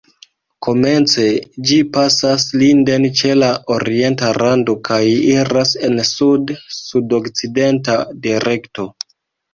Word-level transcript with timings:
Komence 0.67 1.25
ĝi 1.71 1.75
pasas 1.97 2.45
Linden 2.61 3.05
ĉe 3.19 3.35
la 3.41 3.49
orienta 3.75 4.31
rando 4.39 4.77
kaj 4.89 5.01
iras 5.35 5.77
en 5.89 6.01
sud-sudokcidenta 6.13 8.03
direkto. 8.27 8.89